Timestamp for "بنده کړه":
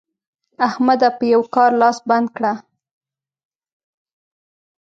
2.09-2.53